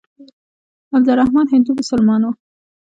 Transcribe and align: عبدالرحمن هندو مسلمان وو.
عبدالرحمن 0.95 1.45
هندو 1.53 1.71
مسلمان 1.79 2.21
وو. 2.23 2.31